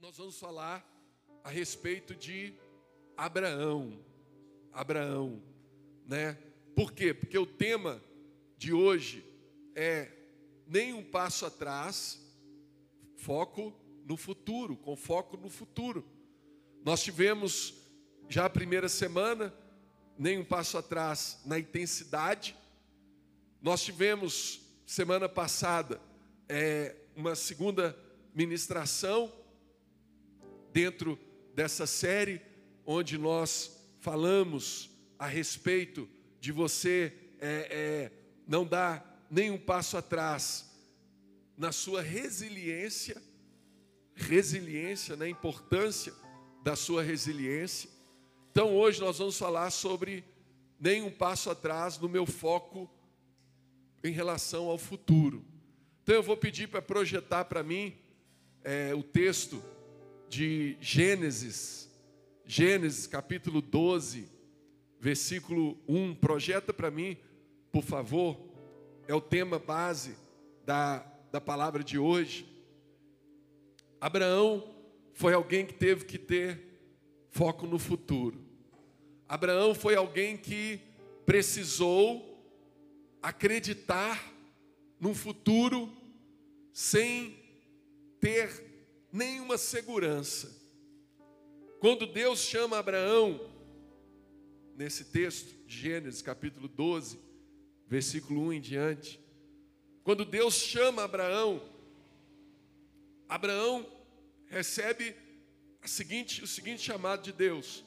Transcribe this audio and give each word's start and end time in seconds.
nós 0.00 0.16
vamos 0.16 0.38
falar 0.38 0.86
a 1.42 1.50
respeito 1.50 2.14
de 2.14 2.54
Abraão. 3.16 3.98
Abraão, 4.72 5.42
né? 6.06 6.38
Por 6.76 6.92
quê? 6.92 7.12
Porque 7.12 7.36
o 7.36 7.44
tema 7.44 8.00
de 8.56 8.72
hoje 8.72 9.24
é 9.74 10.08
nem 10.68 10.92
um 10.92 11.02
passo 11.02 11.44
atrás, 11.46 12.16
foco 13.16 13.74
no 14.04 14.16
futuro, 14.16 14.76
com 14.76 14.94
foco 14.94 15.36
no 15.36 15.50
futuro. 15.50 16.04
Nós 16.84 17.02
tivemos 17.02 17.74
já 18.28 18.44
a 18.44 18.50
primeira 18.50 18.88
semana, 18.88 19.52
nem 20.16 20.38
um 20.38 20.44
passo 20.44 20.78
atrás 20.78 21.40
na 21.44 21.58
intensidade. 21.58 22.56
Nós 23.60 23.82
tivemos 23.82 24.60
semana 24.86 25.28
passada 25.28 26.00
é, 26.48 26.94
uma 27.16 27.34
segunda 27.34 27.98
ministração 28.32 29.32
dentro 30.72 31.18
dessa 31.54 31.86
série, 31.86 32.40
onde 32.84 33.18
nós 33.18 33.78
falamos 34.00 34.90
a 35.18 35.26
respeito 35.26 36.08
de 36.40 36.52
você 36.52 37.12
é, 37.40 37.68
é, 37.70 38.12
não 38.46 38.64
dar 38.64 39.26
nenhum 39.30 39.58
passo 39.58 39.96
atrás 39.96 40.70
na 41.56 41.72
sua 41.72 42.00
resiliência, 42.00 43.20
resiliência, 44.14 45.16
na 45.16 45.28
importância 45.28 46.14
da 46.62 46.76
sua 46.76 47.02
resiliência. 47.02 47.90
Então 48.50 48.74
hoje 48.76 49.00
nós 49.00 49.18
vamos 49.18 49.36
falar 49.36 49.70
sobre 49.70 50.24
nenhum 50.80 51.10
passo 51.10 51.50
atrás 51.50 51.98
no 51.98 52.08
meu 52.08 52.24
foco 52.24 52.88
em 54.02 54.12
relação 54.12 54.66
ao 54.66 54.78
futuro. 54.78 55.44
Então 56.02 56.14
eu 56.14 56.22
vou 56.22 56.36
pedir 56.36 56.68
para 56.68 56.80
projetar 56.80 57.44
para 57.44 57.62
mim 57.62 57.96
é, 58.62 58.94
o 58.94 59.02
texto 59.02 59.62
de 60.28 60.76
Gênesis, 60.80 61.88
Gênesis 62.44 63.06
capítulo 63.06 63.62
12, 63.62 64.28
versículo 65.00 65.78
1. 65.88 66.14
Projeta 66.16 66.72
para 66.72 66.90
mim, 66.90 67.16
por 67.72 67.82
favor, 67.82 68.38
é 69.06 69.14
o 69.14 69.20
tema 69.20 69.58
base 69.58 70.16
da, 70.64 70.98
da 71.32 71.40
palavra 71.40 71.82
de 71.82 71.98
hoje. 71.98 72.46
Abraão 74.00 74.74
foi 75.14 75.32
alguém 75.32 75.64
que 75.64 75.74
teve 75.74 76.04
que 76.04 76.18
ter 76.18 76.60
foco 77.30 77.66
no 77.66 77.78
futuro. 77.78 78.38
Abraão 79.26 79.74
foi 79.74 79.94
alguém 79.94 80.36
que 80.36 80.80
precisou 81.24 82.38
acreditar 83.22 84.32
num 85.00 85.14
futuro 85.14 85.90
sem 86.72 87.36
ter 88.20 88.67
nenhuma 89.12 89.58
segurança. 89.58 90.56
Quando 91.80 92.06
Deus 92.06 92.40
chama 92.40 92.78
Abraão, 92.78 93.40
nesse 94.76 95.04
texto, 95.06 95.54
Gênesis 95.66 96.22
capítulo 96.22 96.68
12, 96.68 97.18
versículo 97.86 98.40
1 98.48 98.52
em 98.54 98.60
diante, 98.60 99.20
quando 100.02 100.24
Deus 100.24 100.54
chama 100.54 101.04
Abraão, 101.04 101.62
Abraão 103.28 103.86
recebe 104.46 105.14
seguinte, 105.88 106.44
o 106.44 106.46
seguinte 106.46 106.82
chamado 106.82 107.22
de 107.22 107.32
Deus: 107.32 107.84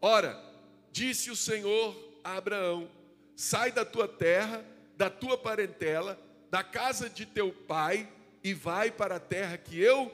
Ora, 0.00 0.38
disse 0.92 1.30
o 1.30 1.36
Senhor 1.36 1.96
a 2.22 2.36
Abraão: 2.36 2.90
Sai 3.34 3.72
da 3.72 3.84
tua 3.84 4.06
terra, 4.06 4.64
da 4.96 5.10
tua 5.10 5.36
parentela, 5.36 6.20
da 6.50 6.62
casa 6.62 7.08
de 7.08 7.26
teu 7.26 7.52
pai 7.52 8.10
e 8.42 8.54
vai 8.54 8.90
para 8.90 9.16
a 9.16 9.20
terra 9.20 9.56
que 9.56 9.78
eu 9.78 10.12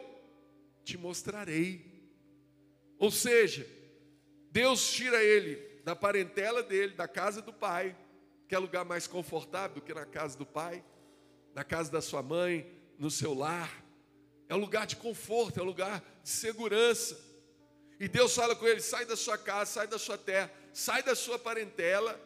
te 0.84 0.96
mostrarei. 0.96 1.84
Ou 2.98 3.10
seja, 3.10 3.66
Deus 4.50 4.92
tira 4.92 5.22
ele 5.22 5.56
da 5.82 5.96
parentela 5.96 6.62
dele, 6.62 6.94
da 6.94 7.08
casa 7.08 7.42
do 7.42 7.52
pai, 7.52 7.96
que 8.48 8.54
é 8.54 8.58
lugar 8.58 8.84
mais 8.84 9.06
confortável 9.06 9.76
do 9.76 9.82
que 9.82 9.92
na 9.92 10.06
casa 10.06 10.38
do 10.38 10.46
pai, 10.46 10.84
na 11.54 11.64
casa 11.64 11.90
da 11.90 12.00
sua 12.00 12.22
mãe, 12.22 12.70
no 12.98 13.10
seu 13.10 13.34
lar. 13.34 13.84
É 14.48 14.54
um 14.54 14.58
lugar 14.58 14.86
de 14.86 14.96
conforto, 14.96 15.58
é 15.58 15.62
um 15.62 15.66
lugar 15.66 16.04
de 16.22 16.28
segurança. 16.28 17.18
E 17.98 18.06
Deus 18.06 18.34
fala 18.34 18.54
com 18.54 18.66
ele: 18.66 18.80
sai 18.80 19.04
da 19.04 19.16
sua 19.16 19.38
casa, 19.38 19.72
sai 19.72 19.86
da 19.86 19.98
sua 19.98 20.18
terra, 20.18 20.52
sai 20.72 21.02
da 21.02 21.14
sua 21.14 21.38
parentela 21.38 22.20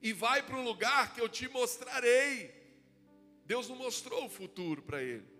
e 0.00 0.12
vai 0.12 0.42
para 0.42 0.56
um 0.56 0.64
lugar 0.64 1.14
que 1.14 1.20
eu 1.20 1.28
te 1.28 1.48
mostrarei. 1.48 2.54
Deus 3.44 3.68
não 3.68 3.76
mostrou 3.76 4.26
o 4.26 4.28
futuro 4.28 4.82
para 4.82 5.02
ele. 5.02 5.35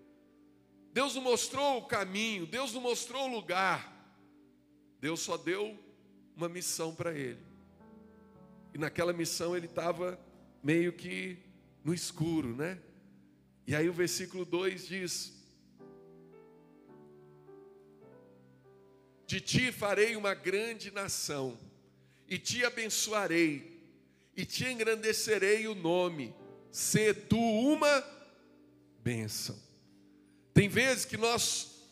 Deus 0.96 1.14
não 1.14 1.20
mostrou 1.20 1.76
o 1.76 1.82
caminho, 1.82 2.46
Deus 2.46 2.72
não 2.72 2.80
mostrou 2.80 3.28
o 3.28 3.30
lugar. 3.30 3.94
Deus 4.98 5.20
só 5.20 5.36
deu 5.36 5.78
uma 6.34 6.48
missão 6.48 6.94
para 6.94 7.12
ele. 7.14 7.38
E 8.72 8.78
naquela 8.78 9.12
missão 9.12 9.54
ele 9.54 9.66
estava 9.66 10.18
meio 10.62 10.94
que 10.94 11.36
no 11.84 11.92
escuro, 11.92 12.56
né? 12.56 12.80
E 13.66 13.76
aí 13.76 13.90
o 13.90 13.92
versículo 13.92 14.46
2 14.46 14.88
diz: 14.88 15.34
De 19.26 19.38
ti 19.38 19.70
farei 19.70 20.16
uma 20.16 20.32
grande 20.32 20.90
nação, 20.90 21.58
e 22.26 22.38
te 22.38 22.64
abençoarei, 22.64 23.82
e 24.34 24.46
te 24.46 24.64
engrandecerei 24.64 25.68
o 25.68 25.74
nome, 25.74 26.34
se 26.70 27.12
tu 27.12 27.38
uma 27.38 28.02
bênção. 29.02 29.66
Tem 30.56 30.70
vezes 30.70 31.04
que 31.04 31.18
nós, 31.18 31.82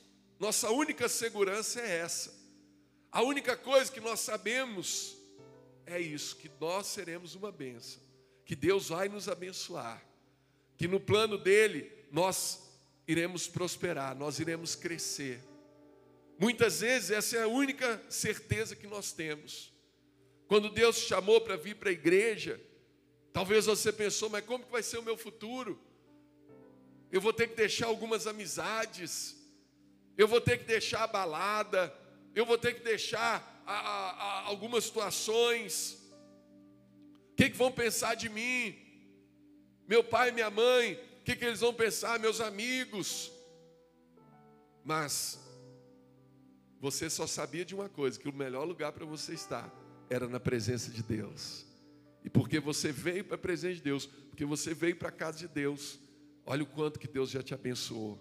nossa 0.41 0.70
única 0.70 1.06
segurança 1.06 1.82
é 1.82 1.98
essa. 1.98 2.34
A 3.12 3.20
única 3.20 3.58
coisa 3.58 3.92
que 3.92 4.00
nós 4.00 4.20
sabemos 4.20 5.19
é 5.84 6.00
isso, 6.00 6.36
que 6.36 6.50
nós 6.58 6.86
seremos 6.86 7.34
uma 7.34 7.52
benção, 7.52 8.02
que 8.42 8.56
Deus 8.56 8.88
vai 8.88 9.06
nos 9.06 9.28
abençoar, 9.28 10.02
que 10.78 10.88
no 10.88 10.98
plano 10.98 11.36
dele 11.36 11.92
nós 12.10 12.58
iremos 13.06 13.47
prosperar, 13.47 14.16
nós 14.16 14.38
iremos 14.38 14.75
crescer. 14.75 15.44
Muitas 16.38 16.81
vezes 16.81 17.10
essa 17.10 17.36
é 17.36 17.42
a 17.42 17.48
única 17.48 18.02
certeza 18.08 18.75
que 18.75 18.86
nós 18.86 19.12
temos. 19.12 19.75
Quando 20.48 20.70
Deus 20.70 21.00
te 21.00 21.08
chamou 21.08 21.38
para 21.42 21.58
vir 21.58 21.76
para 21.76 21.91
a 21.91 21.92
igreja, 21.92 22.58
talvez 23.31 23.66
você 23.66 23.92
pensou, 23.92 24.31
mas 24.31 24.42
como 24.42 24.64
que 24.64 24.72
vai 24.72 24.82
ser 24.82 24.96
o 24.96 25.02
meu 25.02 25.19
futuro? 25.19 25.78
Eu 27.14 27.20
vou 27.20 27.32
ter 27.32 27.47
que 27.47 27.54
deixar 27.54 27.86
algumas 27.86 28.26
amizades, 28.26 29.36
eu 30.19 30.26
vou 30.26 30.41
ter 30.41 30.58
que 30.58 30.64
deixar 30.64 31.04
a 31.04 31.06
balada, 31.06 31.94
eu 32.34 32.44
vou 32.44 32.58
ter 32.58 32.75
que 32.75 32.82
deixar 32.82 33.62
a, 33.64 33.72
a, 33.72 34.10
a 34.10 34.41
algumas 34.48 34.82
situações. 34.82 35.97
O 37.30 37.36
que, 37.36 37.50
que, 37.50 37.56
vão 37.56 37.70
pensar 37.70 38.16
de 38.16 38.28
mim? 38.28 38.76
Meu 39.86 40.02
pai 40.02 40.32
minha 40.32 40.50
mãe, 40.50 40.94
o 41.20 41.22
que, 41.22 41.36
que 41.36 41.44
eles 41.44 41.60
vão 41.60 41.72
pensar? 41.72 42.19
Meus 42.19 42.41
amigos. 42.41 43.31
Mas 44.84 45.38
você 46.81 47.08
só 47.08 47.28
sabia 47.28 47.64
de 47.64 47.76
uma 47.76 47.88
coisa: 47.88 48.19
que 48.19 48.28
o 48.28 48.34
melhor 48.34 48.64
lugar 48.64 48.91
para 48.91 49.06
você 49.06 49.34
estar 49.34 49.72
era 50.10 50.26
na 50.26 50.41
presença 50.41 50.91
de 50.91 51.00
Deus. 51.00 51.64
E 52.25 52.28
porque 52.28 52.58
você 52.58 52.91
veio 52.91 53.25
para 53.25 53.36
a 53.36 53.38
presença 53.38 53.76
de 53.76 53.82
Deus, 53.82 54.06
porque 54.31 54.44
você 54.44 54.75
veio 54.75 54.96
para 54.96 55.10
a 55.10 55.12
casa 55.12 55.38
de 55.38 55.46
Deus, 55.46 56.02
Olha 56.47 56.62
o 56.62 56.66
quanto 56.66 56.99
que 56.99 57.09
Deus 57.09 57.31
já 57.31 57.43
te 57.43 57.55
abençoou. 57.55 58.19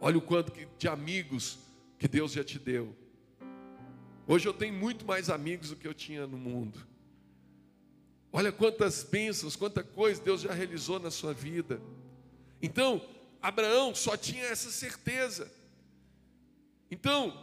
Olha 0.00 0.18
o 0.18 0.22
quanto 0.22 0.52
de 0.76 0.88
amigos 0.88 1.58
que 1.98 2.06
Deus 2.06 2.32
já 2.32 2.44
te 2.44 2.58
deu. 2.58 2.94
Hoje 4.26 4.46
eu 4.46 4.52
tenho 4.52 4.74
muito 4.74 5.06
mais 5.06 5.30
amigos 5.30 5.70
do 5.70 5.76
que 5.76 5.86
eu 5.86 5.94
tinha 5.94 6.26
no 6.26 6.36
mundo. 6.36 6.86
Olha 8.32 8.50
quantas 8.50 9.02
bênçãos, 9.02 9.56
quanta 9.56 9.82
coisa 9.82 10.22
Deus 10.22 10.40
já 10.40 10.52
realizou 10.52 10.98
na 10.98 11.10
sua 11.10 11.32
vida. 11.34 11.80
Então, 12.60 13.06
Abraão 13.40 13.94
só 13.94 14.16
tinha 14.16 14.44
essa 14.44 14.70
certeza. 14.70 15.52
Então, 16.90 17.36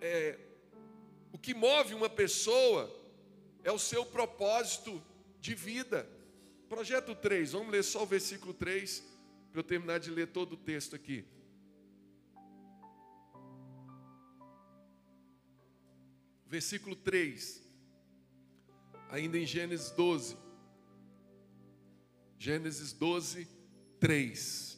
é, 0.00 0.38
o 1.32 1.38
que 1.38 1.54
move 1.54 1.94
uma 1.94 2.08
pessoa 2.08 2.94
é 3.62 3.72
o 3.72 3.78
seu 3.78 4.04
propósito 4.04 5.02
de 5.40 5.54
vida. 5.54 6.08
Projeto 6.74 7.14
3, 7.14 7.52
vamos 7.52 7.70
ler 7.70 7.84
só 7.84 8.02
o 8.02 8.06
versículo 8.06 8.52
3, 8.52 9.00
para 9.52 9.60
eu 9.60 9.62
terminar 9.62 10.00
de 10.00 10.10
ler 10.10 10.26
todo 10.26 10.54
o 10.54 10.56
texto 10.56 10.96
aqui. 10.96 11.24
Versículo 16.44 16.96
3, 16.96 17.62
ainda 19.08 19.38
em 19.38 19.46
Gênesis 19.46 19.92
12. 19.92 20.36
Gênesis 22.40 22.92
12, 22.92 23.46
3. 24.00 24.76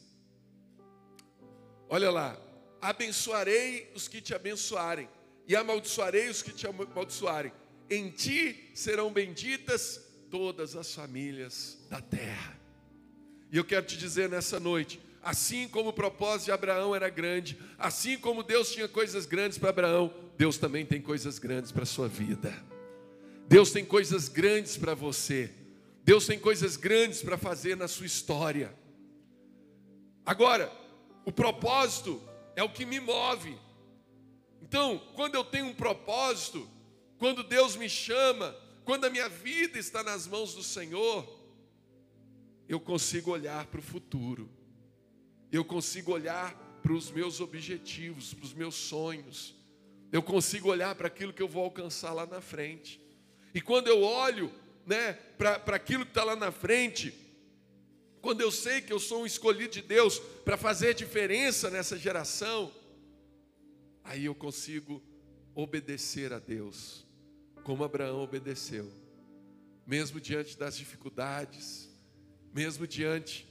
Olha 1.89 2.11
lá. 2.11 2.39
Abençoarei 2.79 3.91
os 3.95 4.07
que 4.07 4.21
te 4.21 4.35
abençoarem, 4.35 5.09
e 5.47 5.55
amaldiçoarei 5.55 6.29
os 6.29 6.43
que 6.43 6.53
te 6.53 6.67
amaldiçoarem. 6.67 7.51
Em 7.89 8.11
ti 8.11 8.69
serão 8.75 9.11
benditas 9.11 10.06
todas 10.29 10.75
as 10.75 10.93
famílias 10.93 11.77
da 11.89 12.01
terra. 12.01 12.57
E 13.51 13.57
eu 13.57 13.65
quero 13.65 13.85
te 13.85 13.97
dizer 13.97 14.29
nessa 14.29 14.59
noite: 14.59 14.99
assim 15.21 15.67
como 15.67 15.89
o 15.89 15.93
propósito 15.93 16.45
de 16.45 16.51
Abraão 16.51 16.95
era 16.95 17.09
grande, 17.09 17.57
assim 17.77 18.17
como 18.17 18.43
Deus 18.43 18.71
tinha 18.71 18.87
coisas 18.87 19.25
grandes 19.25 19.57
para 19.57 19.69
Abraão, 19.69 20.13
Deus 20.37 20.57
também 20.57 20.85
tem 20.85 21.01
coisas 21.01 21.39
grandes 21.39 21.71
para 21.71 21.83
a 21.83 21.85
sua 21.85 22.07
vida. 22.07 22.53
Deus 23.47 23.71
tem 23.71 23.85
coisas 23.85 24.27
grandes 24.27 24.77
para 24.77 24.93
você. 24.93 25.51
Deus 26.03 26.25
tem 26.25 26.39
coisas 26.39 26.77
grandes 26.77 27.21
para 27.21 27.37
fazer 27.37 27.75
na 27.75 27.87
sua 27.87 28.05
história. 28.05 28.73
Agora, 30.25 30.71
o 31.25 31.31
propósito 31.31 32.21
é 32.55 32.63
o 32.63 32.69
que 32.69 32.85
me 32.85 32.99
move. 32.99 33.57
Então, 34.61 35.01
quando 35.15 35.35
eu 35.35 35.43
tenho 35.43 35.67
um 35.67 35.73
propósito, 35.73 36.69
quando 37.17 37.43
Deus 37.43 37.75
me 37.75 37.89
chama, 37.89 38.55
quando 38.87 39.03
a 39.03 39.09
minha 39.09 39.27
vida 39.27 39.77
está 39.77 40.01
nas 40.01 40.25
mãos 40.25 40.55
do 40.55 40.63
Senhor, 40.63 41.27
eu 42.69 42.79
consigo 42.79 43.31
olhar 43.31 43.67
para 43.67 43.81
o 43.81 43.83
futuro, 43.83 44.49
eu 45.51 45.65
consigo 45.65 46.13
olhar 46.13 46.55
para 46.81 46.93
os 46.93 47.11
meus 47.11 47.41
objetivos, 47.41 48.33
para 48.33 48.45
os 48.45 48.53
meus 48.53 48.75
sonhos, 48.75 49.53
eu 50.09 50.23
consigo 50.23 50.69
olhar 50.69 50.95
para 50.95 51.07
aquilo 51.07 51.33
que 51.33 51.41
eu 51.41 51.49
vou 51.49 51.65
alcançar 51.65 52.13
lá 52.13 52.25
na 52.25 52.39
frente. 52.39 53.01
E 53.53 53.59
quando 53.59 53.89
eu 53.89 54.01
olho 54.03 54.49
né, 54.85 55.11
para 55.37 55.75
aquilo 55.75 56.05
que 56.05 56.11
está 56.11 56.23
lá 56.23 56.37
na 56.37 56.49
frente, 56.49 57.13
quando 58.21 58.39
eu 58.39 58.49
sei 58.49 58.79
que 58.79 58.93
eu 58.93 59.01
sou 59.01 59.23
um 59.23 59.25
escolhido 59.25 59.73
de 59.73 59.81
Deus 59.81 60.17
para 60.45 60.55
fazer 60.55 60.93
diferença 60.93 61.69
nessa 61.69 61.97
geração, 61.97 62.73
aí 64.01 64.23
eu 64.23 64.33
consigo 64.33 65.03
obedecer 65.53 66.31
a 66.31 66.39
Deus, 66.39 67.05
como 67.67 67.83
Abraão 67.83 68.21
obedeceu, 68.21 68.89
mesmo 69.85 70.21
diante 70.21 70.57
das 70.57 70.77
dificuldades, 70.77 71.89
mesmo 72.53 72.87
diante 72.87 73.45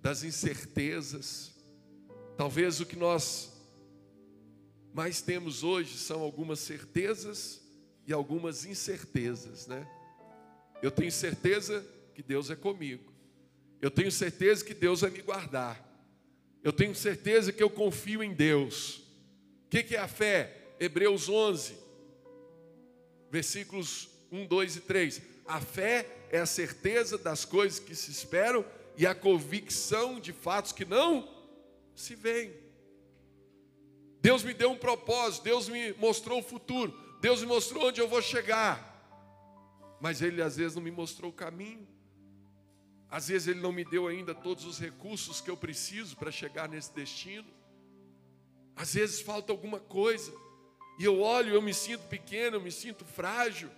das 0.00 0.22
incertezas. 0.24 1.54
Talvez 2.34 2.80
o 2.80 2.86
que 2.86 2.96
nós 2.96 3.52
mais 4.94 5.20
temos 5.20 5.62
hoje 5.62 5.98
são 5.98 6.22
algumas 6.22 6.60
certezas 6.60 7.60
e 8.06 8.12
algumas 8.12 8.64
incertezas, 8.64 9.66
né? 9.66 9.86
Eu 10.80 10.90
tenho 10.90 11.12
certeza 11.12 11.86
que 12.14 12.22
Deus 12.22 12.48
é 12.48 12.56
comigo. 12.56 13.12
Eu 13.82 13.90
tenho 13.90 14.10
certeza 14.10 14.64
que 14.64 14.72
Deus 14.72 15.02
vai 15.02 15.10
me 15.10 15.20
guardar. 15.20 15.78
Eu 16.64 16.72
tenho 16.72 16.94
certeza 16.94 17.52
que 17.52 17.62
eu 17.62 17.68
confio 17.68 18.22
em 18.22 18.32
Deus. 18.32 19.02
O 19.66 19.68
que 19.68 19.94
é 19.94 19.98
a 19.98 20.08
fé? 20.08 20.74
Hebreus 20.80 21.28
11, 21.28 21.87
versículos 23.30 24.08
1, 24.30 24.46
2 24.46 24.76
e 24.76 24.80
3. 24.80 25.22
A 25.46 25.60
fé 25.60 26.06
é 26.30 26.38
a 26.38 26.46
certeza 26.46 27.16
das 27.16 27.44
coisas 27.44 27.78
que 27.78 27.94
se 27.94 28.10
esperam 28.10 28.64
e 28.96 29.06
a 29.06 29.14
convicção 29.14 30.20
de 30.20 30.32
fatos 30.32 30.72
que 30.72 30.84
não 30.84 31.28
se 31.94 32.14
veem. 32.14 32.52
Deus 34.20 34.42
me 34.42 34.52
deu 34.52 34.70
um 34.70 34.76
propósito, 34.76 35.44
Deus 35.44 35.68
me 35.68 35.92
mostrou 35.94 36.40
o 36.40 36.42
futuro, 36.42 36.92
Deus 37.20 37.40
me 37.40 37.46
mostrou 37.46 37.86
onde 37.86 38.00
eu 38.00 38.08
vou 38.08 38.20
chegar 38.20 38.88
mas 40.00 40.22
Ele 40.22 40.42
às 40.42 40.56
vezes 40.56 40.74
não 40.74 40.82
me 40.82 40.90
mostrou 40.90 41.30
o 41.30 41.34
caminho, 41.34 41.86
às 43.10 43.28
vezes 43.28 43.48
Ele 43.48 43.60
não 43.60 43.72
me 43.72 43.84
deu 43.84 44.06
ainda 44.06 44.34
todos 44.34 44.64
os 44.64 44.78
recursos 44.78 45.40
que 45.40 45.50
eu 45.50 45.56
preciso 45.56 46.16
para 46.16 46.30
chegar 46.30 46.68
nesse 46.68 46.92
destino, 46.94 47.48
às 48.76 48.94
vezes 48.94 49.20
falta 49.20 49.52
alguma 49.52 49.80
coisa, 49.80 50.32
e 50.98 51.04
eu 51.04 51.20
olho, 51.20 51.54
eu 51.54 51.62
me 51.62 51.72
sinto 51.72 52.02
pequeno, 52.08 52.56
eu 52.56 52.60
me 52.60 52.72
sinto 52.72 53.04
frágil. 53.04 53.70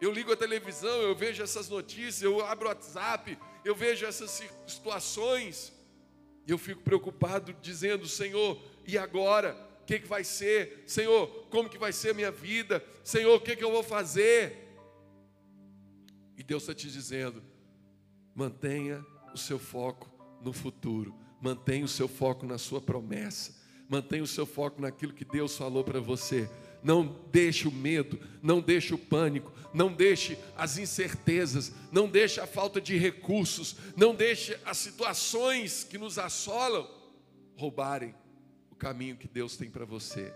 Eu 0.00 0.10
ligo 0.10 0.32
a 0.32 0.36
televisão, 0.36 1.02
eu 1.02 1.14
vejo 1.14 1.42
essas 1.42 1.68
notícias, 1.68 2.22
eu 2.22 2.44
abro 2.44 2.66
o 2.66 2.68
WhatsApp, 2.68 3.38
eu 3.64 3.74
vejo 3.74 4.04
essas 4.06 4.42
situações, 4.66 5.72
e 6.46 6.50
eu 6.50 6.58
fico 6.58 6.82
preocupado, 6.82 7.54
dizendo: 7.60 8.06
Senhor, 8.06 8.60
e 8.86 8.96
agora? 8.96 9.66
O 9.82 9.86
que, 9.86 10.00
que 10.00 10.08
vai 10.08 10.24
ser? 10.24 10.82
Senhor, 10.86 11.28
como 11.48 11.68
que 11.68 11.78
vai 11.78 11.92
ser 11.92 12.10
a 12.10 12.14
minha 12.14 12.30
vida? 12.30 12.84
Senhor, 13.04 13.36
o 13.36 13.40
que, 13.40 13.54
que 13.54 13.62
eu 13.62 13.70
vou 13.70 13.84
fazer? 13.84 14.66
E 16.36 16.42
Deus 16.42 16.62
está 16.64 16.74
te 16.74 16.90
dizendo: 16.90 17.42
mantenha 18.34 19.04
o 19.32 19.38
seu 19.38 19.58
foco 19.58 20.10
no 20.42 20.52
futuro, 20.52 21.14
mantenha 21.40 21.84
o 21.84 21.88
seu 21.88 22.08
foco 22.08 22.46
na 22.46 22.58
sua 22.58 22.80
promessa, 22.80 23.54
mantenha 23.88 24.22
o 24.22 24.26
seu 24.26 24.46
foco 24.46 24.80
naquilo 24.80 25.12
que 25.12 25.24
Deus 25.24 25.56
falou 25.56 25.84
para 25.84 26.00
você. 26.00 26.48
Não 26.82 27.20
deixe 27.32 27.66
o 27.66 27.72
medo, 27.72 28.18
não 28.42 28.60
deixe 28.60 28.94
o 28.94 28.98
pânico, 28.98 29.52
não 29.72 29.92
deixe 29.92 30.38
as 30.56 30.78
incertezas, 30.78 31.72
não 31.90 32.08
deixe 32.08 32.40
a 32.40 32.46
falta 32.46 32.80
de 32.80 32.96
recursos, 32.96 33.76
não 33.96 34.14
deixe 34.14 34.58
as 34.64 34.78
situações 34.78 35.84
que 35.84 35.98
nos 35.98 36.18
assolam 36.18 36.88
roubarem 37.56 38.14
o 38.70 38.74
caminho 38.74 39.16
que 39.16 39.26
Deus 39.26 39.56
tem 39.56 39.70
para 39.70 39.84
você. 39.84 40.32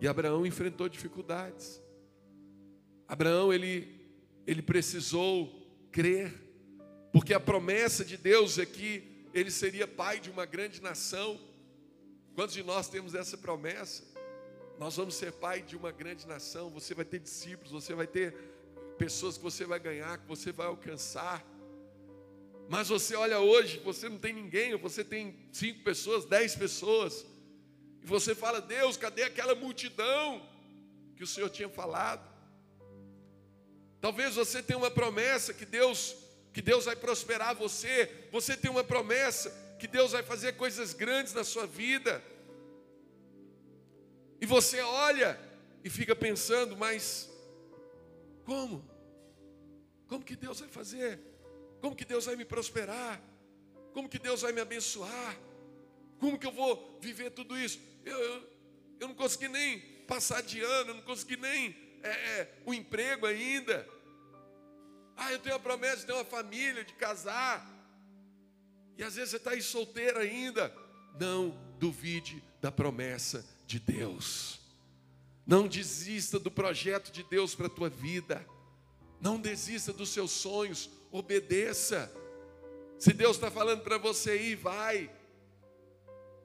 E 0.00 0.08
Abraão 0.08 0.44
enfrentou 0.44 0.88
dificuldades. 0.88 1.80
Abraão 3.06 3.52
ele 3.52 4.02
ele 4.46 4.62
precisou 4.62 5.50
crer, 5.92 6.32
porque 7.12 7.32
a 7.32 7.40
promessa 7.40 8.04
de 8.04 8.16
Deus 8.16 8.58
é 8.58 8.66
que 8.66 9.26
ele 9.32 9.50
seria 9.50 9.86
pai 9.86 10.20
de 10.20 10.30
uma 10.30 10.44
grande 10.44 10.82
nação. 10.82 11.40
Quantos 12.34 12.54
de 12.54 12.62
nós 12.62 12.88
temos 12.88 13.14
essa 13.14 13.36
promessa? 13.36 14.02
Nós 14.78 14.96
vamos 14.96 15.14
ser 15.14 15.32
pai 15.32 15.60
de 15.60 15.76
uma 15.76 15.92
grande 15.92 16.26
nação. 16.26 16.70
Você 16.70 16.94
vai 16.94 17.04
ter 17.04 17.18
discípulos, 17.18 17.72
você 17.72 17.94
vai 17.94 18.06
ter 18.06 18.34
pessoas 18.96 19.36
que 19.36 19.42
você 19.42 19.66
vai 19.66 19.78
ganhar, 19.78 20.18
que 20.18 20.26
você 20.26 20.50
vai 20.50 20.66
alcançar. 20.66 21.44
Mas 22.68 22.88
você 22.88 23.14
olha 23.14 23.38
hoje, 23.38 23.78
você 23.80 24.08
não 24.08 24.18
tem 24.18 24.32
ninguém, 24.32 24.74
você 24.76 25.04
tem 25.04 25.36
cinco 25.52 25.84
pessoas, 25.84 26.24
dez 26.24 26.56
pessoas, 26.56 27.26
e 28.02 28.06
você 28.06 28.34
fala: 28.34 28.60
Deus, 28.62 28.96
cadê 28.96 29.24
aquela 29.24 29.54
multidão 29.54 30.48
que 31.16 31.22
o 31.22 31.26
Senhor 31.26 31.50
tinha 31.50 31.68
falado? 31.68 32.26
Talvez 34.00 34.34
você 34.36 34.62
tenha 34.62 34.78
uma 34.78 34.90
promessa 34.90 35.52
que 35.52 35.66
Deus 35.66 36.16
que 36.52 36.60
Deus 36.60 36.84
vai 36.84 36.96
prosperar 36.96 37.54
você. 37.54 38.10
Você 38.30 38.56
tem 38.56 38.70
uma 38.70 38.84
promessa 38.84 39.50
que 39.82 39.88
Deus 39.88 40.12
vai 40.12 40.22
fazer 40.22 40.52
coisas 40.52 40.94
grandes 40.94 41.34
na 41.34 41.42
sua 41.42 41.66
vida. 41.66 42.22
E 44.40 44.46
você 44.46 44.80
olha 44.80 45.36
e 45.82 45.90
fica 45.90 46.14
pensando, 46.14 46.76
mas 46.76 47.28
como? 48.44 48.88
Como 50.06 50.22
que 50.24 50.36
Deus 50.36 50.60
vai 50.60 50.68
fazer? 50.68 51.18
Como 51.80 51.96
que 51.96 52.04
Deus 52.04 52.26
vai 52.26 52.36
me 52.36 52.44
prosperar? 52.44 53.20
Como 53.92 54.08
que 54.08 54.20
Deus 54.20 54.42
vai 54.42 54.52
me 54.52 54.60
abençoar? 54.60 55.36
Como 56.20 56.38
que 56.38 56.46
eu 56.46 56.52
vou 56.52 56.96
viver 57.00 57.30
tudo 57.30 57.58
isso? 57.58 57.80
Eu, 58.04 58.16
eu, 58.16 58.50
eu 59.00 59.08
não 59.08 59.16
consegui 59.16 59.48
nem 59.48 59.80
passar 60.06 60.44
de 60.44 60.60
ano, 60.60 60.90
eu 60.90 60.94
não 60.94 61.02
consegui 61.02 61.36
nem 61.36 61.76
é, 62.04 62.08
é, 62.08 62.54
o 62.64 62.72
emprego 62.72 63.26
ainda. 63.26 63.84
Ah, 65.16 65.32
eu 65.32 65.40
tenho 65.40 65.56
a 65.56 65.58
promessa 65.58 65.96
de 65.96 66.06
ter 66.06 66.12
uma 66.12 66.24
família, 66.24 66.84
de 66.84 66.92
casar. 66.92 67.81
E 68.96 69.02
às 69.02 69.14
vezes 69.14 69.30
você 69.30 69.36
está 69.36 69.50
aí 69.52 69.62
solteiro 69.62 70.18
ainda. 70.18 70.74
Não 71.18 71.56
duvide 71.78 72.42
da 72.60 72.70
promessa 72.70 73.44
de 73.66 73.78
Deus. 73.78 74.60
Não 75.46 75.66
desista 75.66 76.38
do 76.38 76.50
projeto 76.50 77.10
de 77.10 77.22
Deus 77.24 77.54
para 77.54 77.66
a 77.66 77.70
tua 77.70 77.88
vida. 77.88 78.46
Não 79.20 79.40
desista 79.40 79.92
dos 79.92 80.10
seus 80.10 80.30
sonhos. 80.30 80.88
Obedeça. 81.10 82.10
Se 82.98 83.12
Deus 83.12 83.36
está 83.36 83.50
falando 83.50 83.82
para 83.82 83.98
você 83.98 84.36
ir, 84.40 84.56
vai. 84.56 85.10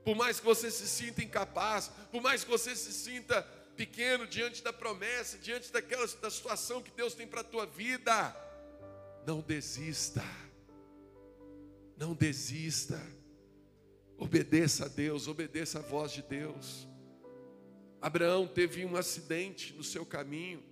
Por 0.03 0.15
mais 0.15 0.39
que 0.39 0.45
você 0.45 0.71
se 0.71 0.87
sinta 0.87 1.23
incapaz, 1.23 1.91
por 2.11 2.21
mais 2.21 2.43
que 2.43 2.49
você 2.49 2.75
se 2.75 2.93
sinta 2.93 3.41
pequeno 3.75 4.25
diante 4.25 4.63
da 4.63 4.73
promessa, 4.73 5.37
diante 5.37 5.71
daquela 5.71 6.07
da 6.07 6.31
situação 6.31 6.81
que 6.81 6.89
Deus 6.91 7.13
tem 7.13 7.27
para 7.27 7.41
a 7.41 7.43
tua 7.43 7.65
vida, 7.65 8.35
não 9.25 9.41
desista. 9.41 10.23
Não 11.97 12.13
desista. 12.13 13.01
Obedeça 14.17 14.85
a 14.85 14.87
Deus, 14.87 15.27
obedeça 15.27 15.79
a 15.79 15.81
voz 15.81 16.11
de 16.11 16.21
Deus. 16.21 16.87
Abraão 17.99 18.47
teve 18.47 18.85
um 18.85 18.95
acidente 18.95 19.73
no 19.73 19.83
seu 19.83 20.05
caminho. 20.05 20.63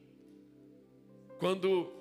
Quando 1.40 1.92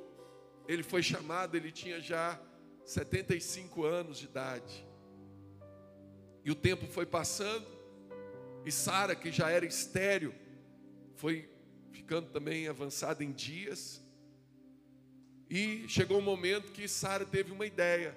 ele 0.69 0.83
foi 0.83 1.03
chamado, 1.03 1.57
ele 1.57 1.73
tinha 1.73 2.01
já 2.01 2.41
75 2.85 3.85
anos 3.85 4.19
de 4.19 4.27
idade. 4.27 4.87
E 6.45 6.51
o 6.51 6.55
tempo 6.55 6.87
foi 6.87 7.07
passando, 7.07 7.67
e 8.67 8.71
Sara, 8.71 9.17
que 9.17 9.33
já 9.33 9.51
era 9.51 9.65
estéril, 9.65 10.35
foi 11.15 11.49
ficando 11.91 12.31
também 12.31 12.69
avançada 12.69 13.25
em 13.25 13.33
dias. 13.33 14.03
E 15.49 15.89
chegou 15.89 16.19
um 16.19 16.23
momento 16.23 16.73
que 16.73 16.87
Sara 16.87 17.25
teve 17.25 17.53
uma 17.53 17.65
ideia. 17.65 18.15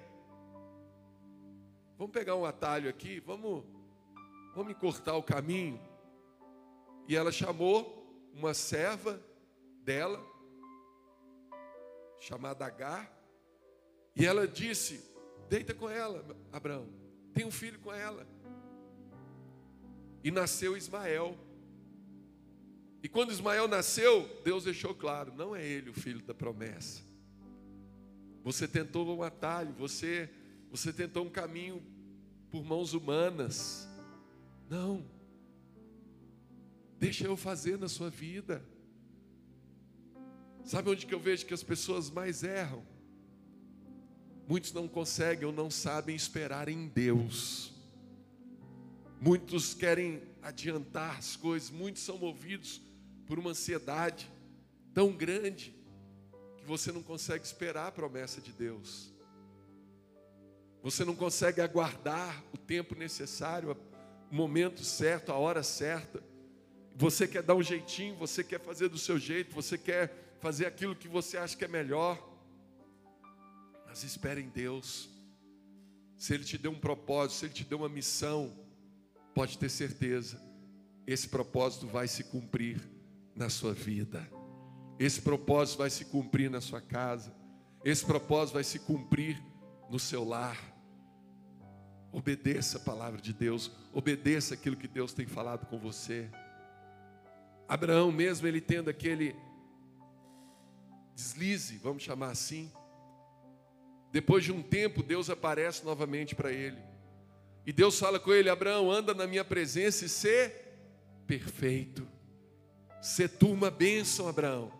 Vamos 1.98 2.12
pegar 2.12 2.36
um 2.36 2.44
atalho 2.44 2.88
aqui, 2.88 3.18
vamos, 3.18 3.64
vamos 4.54 4.72
cortar 4.76 5.16
o 5.16 5.22
caminho. 5.22 5.80
E 7.08 7.16
ela 7.16 7.32
chamou 7.32 8.30
uma 8.32 8.54
serva 8.54 9.20
dela, 9.82 10.24
chamada 12.20 12.64
Agar, 12.64 13.12
e 14.14 14.24
ela 14.24 14.46
disse: 14.46 15.04
Deita 15.48 15.74
com 15.74 15.90
ela, 15.90 16.24
Abraão, 16.52 16.88
Tem 17.34 17.44
um 17.44 17.50
filho 17.50 17.80
com 17.80 17.92
ela. 17.92 18.24
E 20.22 20.30
nasceu 20.30 20.76
Ismael. 20.76 21.36
E 23.02 23.08
quando 23.08 23.32
Ismael 23.32 23.66
nasceu, 23.66 24.40
Deus 24.44 24.62
deixou 24.62 24.94
claro: 24.94 25.34
não 25.34 25.56
é 25.56 25.66
ele 25.66 25.90
o 25.90 25.94
filho 25.94 26.22
da 26.22 26.32
promessa. 26.32 27.02
Você 28.44 28.68
tentou 28.68 29.04
um 29.16 29.22
atalho, 29.24 29.72
você, 29.72 30.30
você 30.70 30.92
tentou 30.92 31.24
um 31.24 31.30
caminho 31.30 31.82
por 32.50 32.64
mãos 32.64 32.94
humanas. 32.94 33.88
Não. 34.68 35.04
Deixa 36.98 37.24
eu 37.24 37.36
fazer 37.36 37.78
na 37.78 37.88
sua 37.88 38.10
vida. 38.10 38.64
Sabe 40.64 40.90
onde 40.90 41.06
que 41.06 41.14
eu 41.14 41.20
vejo 41.20 41.46
que 41.46 41.54
as 41.54 41.62
pessoas 41.62 42.10
mais 42.10 42.42
erram? 42.42 42.84
Muitos 44.46 44.72
não 44.72 44.88
conseguem 44.88 45.46
ou 45.46 45.52
não 45.52 45.70
sabem 45.70 46.14
esperar 46.16 46.68
em 46.68 46.88
Deus. 46.88 47.72
Muitos 49.20 49.74
querem 49.74 50.22
adiantar 50.42 51.18
as 51.18 51.36
coisas, 51.36 51.70
muitos 51.70 52.02
são 52.02 52.18
movidos 52.18 52.80
por 53.26 53.38
uma 53.38 53.50
ansiedade 53.50 54.30
tão 54.94 55.12
grande 55.12 55.74
que 56.56 56.64
você 56.64 56.92
não 56.92 57.02
consegue 57.02 57.44
esperar 57.44 57.88
a 57.88 57.92
promessa 57.92 58.40
de 58.40 58.52
Deus. 58.52 59.12
Você 60.82 61.04
não 61.04 61.14
consegue 61.14 61.60
aguardar 61.60 62.42
o 62.52 62.56
tempo 62.56 62.94
necessário, 62.94 63.76
o 64.30 64.34
momento 64.34 64.84
certo, 64.84 65.32
a 65.32 65.36
hora 65.36 65.62
certa. 65.62 66.22
Você 66.94 67.26
quer 67.26 67.42
dar 67.42 67.54
um 67.54 67.62
jeitinho, 67.62 68.16
você 68.16 68.42
quer 68.42 68.60
fazer 68.60 68.88
do 68.88 68.98
seu 68.98 69.18
jeito, 69.18 69.54
você 69.54 69.76
quer 69.76 70.36
fazer 70.40 70.66
aquilo 70.66 70.94
que 70.94 71.08
você 71.08 71.36
acha 71.36 71.56
que 71.56 71.64
é 71.64 71.68
melhor. 71.68 72.18
Mas 73.86 74.02
espere 74.02 74.40
em 74.40 74.48
Deus. 74.48 75.08
Se 76.16 76.34
Ele 76.34 76.44
te 76.44 76.58
deu 76.58 76.70
um 76.70 76.78
propósito, 76.78 77.38
se 77.38 77.46
Ele 77.46 77.54
te 77.54 77.64
deu 77.64 77.78
uma 77.78 77.88
missão, 77.88 78.52
pode 79.34 79.56
ter 79.56 79.68
certeza, 79.68 80.42
esse 81.06 81.28
propósito 81.28 81.86
vai 81.86 82.08
se 82.08 82.24
cumprir 82.24 82.80
na 83.34 83.48
sua 83.48 83.72
vida. 83.72 84.28
Esse 84.98 85.22
propósito 85.22 85.78
vai 85.78 85.90
se 85.90 86.04
cumprir 86.04 86.50
na 86.50 86.60
sua 86.60 86.80
casa. 86.80 87.32
Esse 87.84 88.04
propósito 88.04 88.54
vai 88.54 88.64
se 88.64 88.80
cumprir 88.80 89.40
no 89.88 89.98
seu 89.98 90.24
lar. 90.24 90.58
Obedeça 92.12 92.78
a 92.78 92.80
palavra 92.80 93.20
de 93.20 93.32
Deus, 93.32 93.70
obedeça 93.92 94.54
aquilo 94.54 94.76
que 94.76 94.88
Deus 94.88 95.12
tem 95.12 95.26
falado 95.26 95.66
com 95.66 95.78
você. 95.78 96.28
Abraão, 97.68 98.10
mesmo 98.10 98.46
ele 98.46 98.60
tendo 98.60 98.88
aquele 98.88 99.36
deslize, 101.14 101.76
vamos 101.78 102.02
chamar 102.02 102.30
assim, 102.30 102.72
depois 104.10 104.44
de 104.44 104.52
um 104.52 104.62
tempo, 104.62 105.02
Deus 105.02 105.28
aparece 105.28 105.84
novamente 105.84 106.34
para 106.34 106.50
ele. 106.50 106.78
E 107.66 107.72
Deus 107.72 107.98
fala 107.98 108.18
com 108.18 108.32
ele: 108.32 108.48
Abraão, 108.48 108.90
anda 108.90 109.12
na 109.12 109.26
minha 109.26 109.44
presença 109.44 110.04
e 110.04 110.08
ser 110.08 110.78
perfeito. 111.26 112.08
Se 113.02 113.28
tu 113.28 113.50
uma 113.50 113.70
bênção, 113.70 114.28
Abraão. 114.28 114.72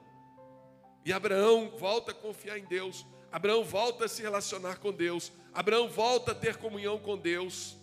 E 1.04 1.12
Abraão 1.12 1.70
volta 1.78 2.10
a 2.10 2.14
confiar 2.14 2.58
em 2.58 2.64
Deus. 2.64 3.06
Abraão 3.30 3.62
volta 3.62 4.06
a 4.06 4.08
se 4.08 4.22
relacionar 4.22 4.78
com 4.78 4.92
Deus. 4.92 5.32
Abraão 5.52 5.88
volta 5.88 6.32
a 6.32 6.34
ter 6.34 6.56
comunhão 6.56 6.98
com 6.98 7.16
Deus. 7.16 7.76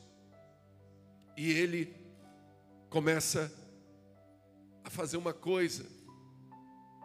E 1.37 1.51
ele 1.51 1.93
começa 2.89 3.51
a 4.83 4.89
fazer 4.89 5.17
uma 5.17 5.33
coisa 5.33 5.85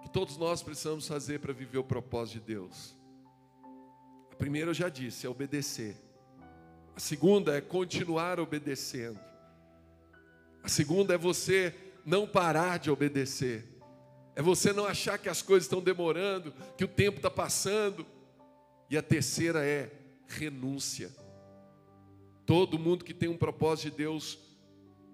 que 0.02 0.08
todos 0.08 0.36
nós 0.36 0.62
precisamos 0.62 1.06
fazer 1.06 1.40
para 1.40 1.52
viver 1.52 1.78
o 1.78 1.84
propósito 1.84 2.40
de 2.40 2.54
Deus. 2.54 2.94
A 4.30 4.36
primeira 4.36 4.70
eu 4.70 4.74
já 4.74 4.88
disse, 4.88 5.26
é 5.26 5.28
obedecer. 5.28 5.96
A 6.94 7.00
segunda 7.00 7.56
é 7.56 7.60
continuar 7.60 8.40
obedecendo. 8.40 9.18
A 10.62 10.68
segunda 10.68 11.14
é 11.14 11.18
você 11.18 11.74
não 12.04 12.26
parar 12.26 12.78
de 12.78 12.90
obedecer. 12.90 13.66
É 14.36 14.42
você 14.42 14.72
não 14.72 14.86
achar 14.86 15.18
que 15.18 15.28
as 15.28 15.42
coisas 15.42 15.64
estão 15.64 15.80
demorando, 15.80 16.54
que 16.76 16.84
o 16.84 16.88
tempo 16.88 17.18
está 17.18 17.30
passando. 17.30 18.06
E 18.90 18.98
a 18.98 19.02
terceira 19.02 19.64
é 19.64 19.90
renúncia. 20.26 21.10
Todo 22.44 22.78
mundo 22.78 23.04
que 23.04 23.14
tem 23.14 23.28
um 23.28 23.36
propósito 23.36 23.92
de 23.92 23.98
Deus, 23.98 24.38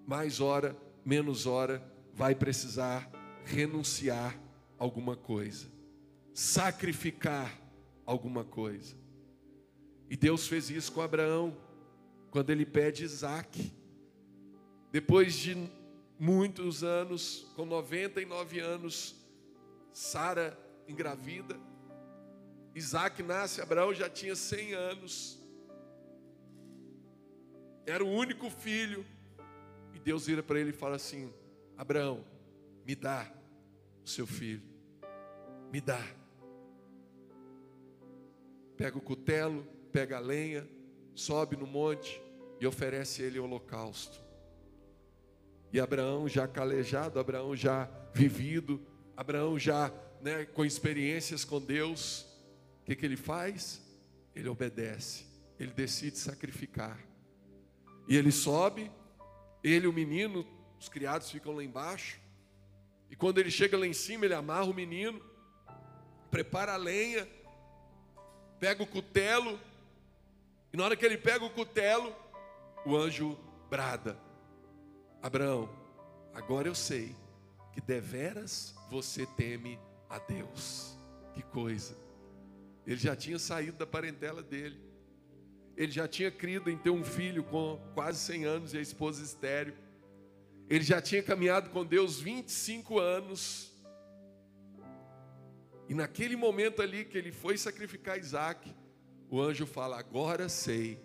mais 0.07 0.41
hora, 0.41 0.75
menos 1.05 1.45
hora, 1.45 1.81
vai 2.13 2.33
precisar 2.33 3.07
renunciar 3.45 4.35
alguma 4.79 5.15
coisa, 5.15 5.67
sacrificar 6.33 7.55
alguma 8.05 8.43
coisa. 8.43 8.95
E 10.09 10.17
Deus 10.17 10.47
fez 10.47 10.71
isso 10.71 10.91
com 10.91 11.01
Abraão, 11.01 11.55
quando 12.31 12.49
ele 12.49 12.65
pede 12.65 13.03
Isaac. 13.03 13.71
Depois 14.91 15.35
de 15.35 15.55
muitos 16.19 16.83
anos, 16.83 17.47
com 17.55 17.65
99 17.65 18.59
anos, 18.59 19.15
Sara 19.93 20.57
engravida. 20.87 21.66
Isaac 22.77 23.23
nasce, 23.23 23.59
Abraão 23.59 23.91
já 23.91 24.07
tinha 24.07 24.35
100 24.35 24.73
anos. 24.75 25.39
Era 27.87 28.05
o 28.05 28.07
único 28.07 28.51
filho. 28.51 29.03
E 29.95 29.99
Deus 29.99 30.27
vira 30.27 30.43
para 30.43 30.59
ele 30.59 30.69
e 30.69 30.73
fala 30.73 30.95
assim: 30.95 31.33
Abraão, 31.75 32.23
me 32.85 32.93
dá 32.93 33.27
o 34.05 34.07
seu 34.07 34.27
filho, 34.27 34.61
me 35.71 35.81
dá. 35.81 35.99
Pega 38.75 38.95
o 38.95 39.01
cutelo, 39.01 39.65
pega 39.91 40.17
a 40.17 40.19
lenha, 40.19 40.69
sobe 41.15 41.55
no 41.55 41.65
monte 41.65 42.21
e 42.59 42.67
oferece 42.67 43.23
ele 43.23 43.39
holocausto. 43.39 44.23
E 45.73 45.79
Abraão 45.79 46.29
já 46.29 46.47
calejado, 46.47 47.19
Abraão 47.19 47.55
já 47.55 47.89
vivido, 48.13 48.79
Abraão 49.15 49.57
já 49.57 49.91
né, 50.21 50.45
com 50.45 50.63
experiências 50.63 51.43
com 51.43 51.59
Deus, 51.59 52.36
que, 52.87 52.95
que 52.95 53.05
ele 53.05 53.17
faz? 53.17 53.81
Ele 54.33 54.47
obedece, 54.47 55.25
ele 55.59 55.71
decide 55.71 56.17
sacrificar. 56.17 56.97
E 58.07 58.15
ele 58.15 58.31
sobe, 58.31 58.89
ele, 59.61 59.87
o 59.87 59.93
menino, 59.93 60.47
os 60.79 60.87
criados 60.87 61.29
ficam 61.29 61.53
lá 61.53 61.61
embaixo. 61.61 62.17
E 63.09 63.15
quando 63.15 63.39
ele 63.39 63.51
chega 63.51 63.77
lá 63.77 63.85
em 63.85 63.91
cima, 63.91 64.23
ele 64.23 64.33
amarra 64.33 64.63
o 64.63 64.73
menino, 64.73 65.21
prepara 66.31 66.75
a 66.75 66.77
lenha, 66.77 67.27
pega 68.57 68.81
o 68.81 68.87
cutelo, 68.87 69.59
e 70.71 70.77
na 70.77 70.85
hora 70.85 70.95
que 70.95 71.05
ele 71.05 71.17
pega 71.17 71.43
o 71.43 71.49
cutelo, 71.49 72.15
o 72.85 72.95
anjo 72.95 73.37
brada: 73.69 74.17
Abraão, 75.21 75.69
agora 76.33 76.69
eu 76.69 76.75
sei 76.75 77.13
que 77.73 77.81
deveras 77.81 78.73
você 78.89 79.25
teme 79.25 79.77
a 80.09 80.19
Deus. 80.19 80.97
Que 81.33 81.41
coisa. 81.41 82.06
Ele 82.87 82.95
já 82.97 83.17
tinha 83.17 83.37
saído 83.37 83.77
da 83.77 83.85
parentela 83.85 84.41
dele. 84.41 84.79
Ele 85.75 85.91
já 85.91 86.07
tinha 86.07 86.31
crido 86.31 86.71
em 86.71 86.77
ter 86.77 86.89
um 86.89 87.03
filho 87.03 87.43
com 87.43 87.77
quase 87.93 88.19
100 88.19 88.45
anos 88.45 88.73
e 88.73 88.77
a 88.77 88.81
esposa 88.81 89.21
estéreo. 89.21 89.75
Ele 90.69 90.83
já 90.83 91.01
tinha 91.01 91.21
caminhado 91.21 91.69
com 91.69 91.85
Deus 91.85 92.17
25 92.21 92.97
anos. 92.97 93.73
E 95.89 95.93
naquele 95.93 96.37
momento 96.37 96.81
ali 96.81 97.03
que 97.03 97.17
ele 97.17 97.31
foi 97.31 97.57
sacrificar 97.57 98.17
Isaac, 98.17 98.73
o 99.29 99.41
anjo 99.41 99.65
fala: 99.65 99.99
Agora 99.99 100.47
sei 100.47 100.97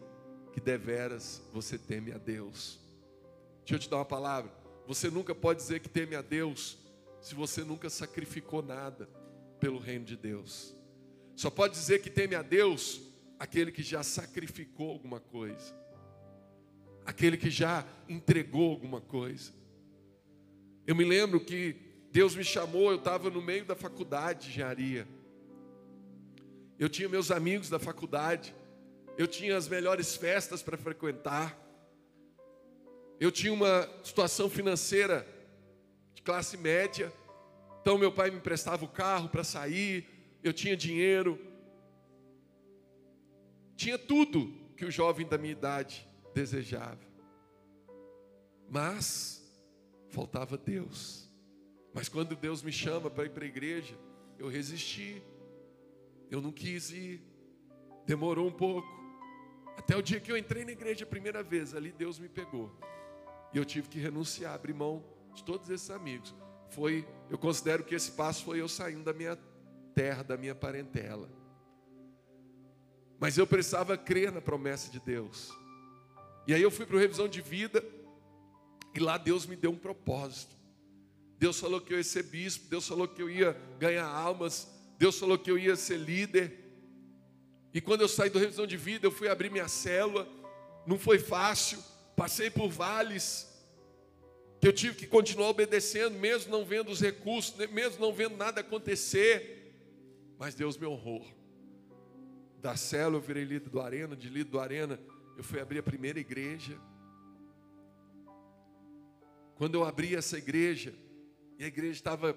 que 0.53 0.61
deveras 0.61 1.43
você 1.53 1.77
teme 1.77 2.13
a 2.13 2.19
Deus. 2.19 2.81
Deixa 3.61 3.75
eu 3.75 3.79
te 3.81 3.91
dar 3.91 3.97
uma 3.97 4.05
palavra. 4.05 4.53
Você 4.87 5.11
nunca 5.11 5.35
pode 5.35 5.61
dizer 5.61 5.81
que 5.81 5.89
teme 5.89 6.15
a 6.15 6.23
Deus 6.23 6.79
se 7.21 7.35
você 7.35 7.65
nunca 7.65 7.91
sacrificou 7.91 8.63
nada 8.63 9.09
pelo 9.59 9.79
reino 9.79 10.05
de 10.05 10.17
Deus. 10.17 10.77
Só 11.35 11.51
pode 11.51 11.75
dizer 11.75 12.03
que 12.03 12.11
teme 12.11 12.35
a 12.35 12.43
Deus 12.43 13.01
aquele 13.39 13.73
que 13.73 13.83
já 13.83 14.03
sacrificou 14.03 14.91
alguma 14.91 15.19
coisa, 15.19 15.75
aquele 17.05 17.37
que 17.37 17.51
já 17.51 17.85
entregou 18.09 18.71
alguma 18.71 19.01
coisa. 19.01 19.53
Eu 20.87 20.95
me 20.95 21.05
lembro 21.05 21.41
que 21.41 21.75
Deus 22.11 22.37
me 22.37 22.45
chamou, 22.45 22.91
eu 22.91 22.99
estava 22.99 23.31
no 23.31 23.41
meio 23.41 23.65
da 23.65 23.75
faculdade 23.75 24.43
de 24.43 24.49
engenharia. 24.51 25.09
Eu 26.79 26.89
tinha 26.89 27.09
meus 27.09 27.31
amigos 27.31 27.69
da 27.69 27.79
faculdade, 27.79 28.55
eu 29.17 29.27
tinha 29.27 29.57
as 29.57 29.69
melhores 29.69 30.17
festas 30.17 30.63
para 30.63 30.77
frequentar, 30.77 31.59
eu 33.19 33.31
tinha 33.31 33.53
uma 33.53 33.89
situação 34.03 34.51
financeira 34.51 35.27
de 36.15 36.23
classe 36.23 36.57
média, 36.57 37.13
então 37.81 37.97
meu 37.97 38.13
pai 38.13 38.31
me 38.31 38.37
emprestava 38.37 38.85
o 38.85 38.89
carro 38.89 39.29
para 39.29 39.45
sair, 39.45 40.07
eu 40.43 40.53
tinha 40.53 40.77
dinheiro, 40.77 41.39
tinha 43.77 43.99
tudo 43.99 44.53
que 44.77 44.85
o 44.85 44.91
jovem 44.91 45.27
da 45.27 45.39
minha 45.39 45.53
idade 45.53 46.07
desejava. 46.35 47.01
Mas 48.69 49.43
faltava 50.09 50.57
Deus. 50.57 51.31
Mas 51.95 52.09
quando 52.09 52.35
Deus 52.35 52.63
me 52.63 52.73
chama 52.73 53.11
para 53.11 53.25
ir 53.25 53.31
para 53.31 53.45
a 53.45 53.49
igreja, 53.49 53.97
eu 54.39 54.49
resisti, 54.49 55.23
eu 56.31 56.41
não 56.41 56.51
quis 56.51 56.91
ir, 56.91 57.23
demorou 58.07 58.49
um 58.49 58.53
pouco. 58.53 58.89
Até 59.77 59.97
o 59.97 60.03
dia 60.03 60.21
que 60.21 60.33
eu 60.33 60.37
entrei 60.37 60.65
na 60.65 60.73
igreja 60.73 61.05
a 61.05 61.09
primeira 61.09 61.43
vez, 61.43 61.75
ali 61.75 61.93
Deus 61.93 62.19
me 62.19 62.29
pegou. 62.29 62.71
E 63.53 63.59
eu 63.59 63.65
tive 63.65 63.89
que 63.89 63.99
renunciar, 63.99 64.55
abrir 64.55 64.75
mão 64.75 65.05
de 65.35 65.45
todos 65.45 65.69
esses 65.69 65.91
amigos. 65.91 66.35
Foi, 66.71 67.07
eu 67.29 67.37
considero 67.37 67.85
que 67.85 67.95
esse 67.95 68.13
passo 68.13 68.45
foi 68.45 68.61
eu 68.61 68.69
saindo 68.69 69.05
da 69.05 69.13
minha 69.13 69.37
terra, 69.95 70.23
da 70.23 70.37
minha 70.37 70.55
parentela. 70.55 71.29
Mas 73.19 73.39
eu 73.39 73.47
precisava 73.47 73.97
crer 73.97 74.33
na 74.33 74.41
promessa 74.41 74.91
de 74.91 74.99
Deus. 74.99 75.51
E 76.47 76.55
aí 76.55 76.63
eu 76.63 76.71
fui 76.71 76.85
para 76.85 76.97
o 76.97 76.99
revisão 76.99 77.29
de 77.29 77.41
vida 77.41 77.85
e 78.95 79.01
lá 79.01 79.17
Deus 79.17 79.47
me 79.47 79.55
deu 79.55 79.71
um 79.71 79.79
propósito. 79.79 80.57
Deus 81.39 81.59
falou 81.59 81.81
que 81.81 81.93
eu 81.93 81.99
ia 81.99 82.05
ser 82.05 82.25
bispo, 82.25 82.69
Deus 82.69 82.87
falou 82.87 83.07
que 83.07 83.23
eu 83.23 83.31
ia 83.31 83.57
ganhar 83.79 84.07
almas, 84.07 84.69
Deus 84.99 85.19
falou 85.19 85.39
que 85.39 85.51
eu 85.51 85.59
ia 85.59 85.77
ser 85.77 85.99
líder. 85.99 86.59
E 87.73 87.81
quando 87.81 88.03
eu 88.03 88.09
saí 88.09 88.31
do 88.31 88.39
revisão 88.39 88.67
de 88.67 88.77
vida, 88.77 89.07
eu 89.07 89.11
fui 89.11 89.29
abrir 89.29 89.51
minha 89.51 89.69
célula. 89.69 90.29
Não 90.87 90.99
foi 90.99 91.19
fácil, 91.19 91.79
passei 92.17 92.51
por 92.51 92.69
vales 92.69 93.53
que 94.61 94.69
eu 94.69 94.73
tive 94.73 94.95
que 94.95 95.09
continuar 95.09 95.49
obedecendo, 95.49 96.17
mesmo 96.17 96.53
não 96.53 96.65
vendo 96.65 96.89
os 96.89 97.01
recursos, 97.01 97.53
mesmo 97.71 98.01
não 98.01 98.13
vendo 98.13 98.37
nada 98.37 98.61
acontecer. 98.61 99.62
Mas 100.43 100.57
Deus 100.57 100.77
me 100.77 100.85
honrou. 100.85 101.25
Da 102.61 102.75
célula 102.75 103.19
eu 103.19 103.21
virei 103.21 103.45
líder 103.45 103.71
do 103.71 103.81
Arena, 103.81 104.17
de 104.17 104.29
líder 104.29 104.51
do 104.51 104.59
Arena, 104.59 104.99
eu 105.37 105.45
fui 105.45 105.61
abrir 105.61 105.79
a 105.79 105.85
primeira 105.85 106.19
igreja. 106.19 106.77
Quando 109.55 109.77
eu 109.77 109.85
abri 109.85 110.17
essa 110.17 110.37
igreja, 110.37 110.93
e 111.61 111.63
a 111.63 111.69
igreja 111.69 111.93
estava 111.93 112.37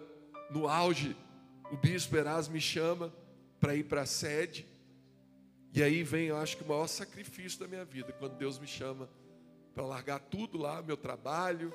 no 0.52 0.68
auge, 0.68 1.18
o 1.72 1.78
bispo 1.78 2.16
Erasmo 2.16 2.54
me 2.54 2.62
chama 2.62 3.12
para 3.60 3.76
ir 3.76 3.86
para 3.86 4.02
a 4.02 4.06
sede. 4.06 4.68
E 5.74 5.82
aí 5.82 6.04
vem, 6.04 6.28
eu 6.28 6.38
acho 6.38 6.58
que 6.58 6.64
o 6.64 6.68
maior 6.68 6.86
sacrifício 6.86 7.60
da 7.60 7.68
minha 7.68 7.86
vida, 7.86 8.14
quando 8.14 8.38
Deus 8.38 8.60
me 8.60 8.68
chama 8.68 9.10
para 9.74 9.84
largar 9.84 10.20
tudo 10.20 10.60
lá, 10.60 10.80
meu 10.80 10.96
trabalho, 10.96 11.74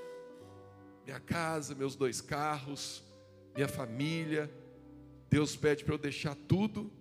minha 1.05 1.19
casa, 1.19 1.75
meus 1.75 1.97
dois 1.97 2.21
carros, 2.21 3.03
minha 3.53 3.67
família. 3.67 4.49
Deus 5.31 5.57
pede 5.57 5.85
para 5.85 5.95
eu 5.95 5.99
deixar 5.99 6.35
tudo 6.35 6.93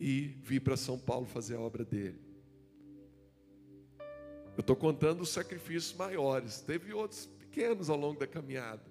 e 0.00 0.34
vir 0.42 0.60
para 0.60 0.76
São 0.76 0.98
Paulo 0.98 1.26
fazer 1.26 1.54
a 1.54 1.60
obra 1.60 1.84
dele. 1.84 2.18
Eu 4.56 4.60
estou 4.60 4.74
contando 4.74 5.20
os 5.20 5.28
sacrifícios 5.28 5.94
maiores, 5.94 6.60
teve 6.60 6.92
outros 6.92 7.26
pequenos 7.26 7.88
ao 7.88 7.96
longo 7.96 8.18
da 8.18 8.26
caminhada. 8.26 8.82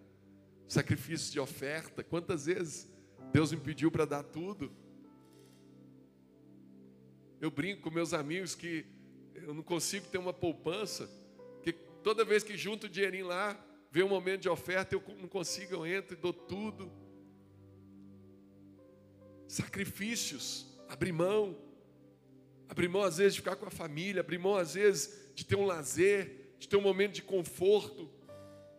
Sacrifícios 0.67 1.31
de 1.31 1.39
oferta, 1.39 2.03
quantas 2.03 2.45
vezes 2.45 2.87
Deus 3.33 3.51
me 3.51 3.59
pediu 3.59 3.91
para 3.91 4.05
dar 4.05 4.23
tudo 4.23 4.71
eu 7.41 7.49
brinco 7.49 7.81
com 7.81 7.89
meus 7.89 8.13
amigos 8.13 8.53
que 8.53 8.85
eu 9.33 9.51
não 9.51 9.63
consigo 9.63 10.05
ter 10.07 10.19
uma 10.19 10.31
poupança, 10.31 11.09
que 11.63 11.73
toda 11.73 12.23
vez 12.23 12.43
que 12.43 12.55
junto 12.55 12.85
o 12.85 12.89
dinheirinho 12.89 13.25
lá, 13.25 13.59
vem 13.89 14.03
um 14.03 14.09
momento 14.09 14.41
de 14.41 14.49
oferta, 14.49 14.93
eu 14.93 15.03
não 15.19 15.27
consigo, 15.27 15.73
eu 15.73 15.85
entro 15.87 16.13
e 16.13 16.21
dou 16.21 16.31
tudo. 16.31 16.91
Sacrifícios, 19.51 20.65
abrir 20.87 21.11
mão, 21.11 21.57
abrir 22.69 22.87
mão 22.87 23.03
às 23.03 23.17
vezes 23.17 23.33
de 23.33 23.41
ficar 23.41 23.57
com 23.57 23.65
a 23.65 23.69
família, 23.69 24.21
abrir 24.21 24.37
mão 24.37 24.55
às 24.55 24.75
vezes 24.75 25.29
de 25.35 25.45
ter 25.45 25.57
um 25.57 25.65
lazer, 25.65 26.53
de 26.57 26.69
ter 26.69 26.77
um 26.77 26.81
momento 26.81 27.15
de 27.15 27.21
conforto, 27.21 28.09